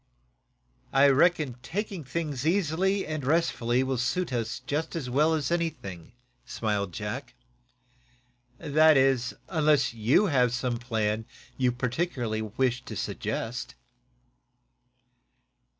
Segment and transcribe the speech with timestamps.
[0.91, 4.59] "I reckon taking things easily and restfully will suit us
[4.95, 7.35] as well as anything," smiled Jack.
[8.57, 11.25] "That is, unless you have some plan
[11.55, 13.75] you particularly wish to suggest."